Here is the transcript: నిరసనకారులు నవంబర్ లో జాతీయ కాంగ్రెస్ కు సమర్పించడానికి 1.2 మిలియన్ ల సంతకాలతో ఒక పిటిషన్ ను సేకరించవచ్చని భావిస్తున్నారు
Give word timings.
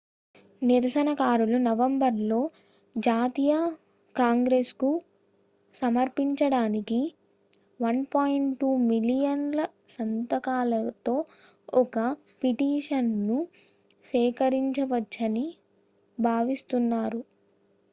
నిరసనకారులు 0.61 1.57
నవంబర్ 1.65 2.15
లో 2.29 2.39
జాతీయ 2.95 3.51
కాంగ్రెస్ 4.15 4.71
కు 4.75 4.89
సమర్పించడానికి 5.75 6.99
1.2 7.79 8.71
మిలియన్ 8.87 9.45
ల 9.53 9.67
సంతకాలతో 9.95 11.15
ఒక 11.77 11.95
పిటిషన్ 12.41 13.13
ను 13.23 13.39
సేకరించవచ్చని 14.05 15.47
భావిస్తున్నారు 16.17 17.23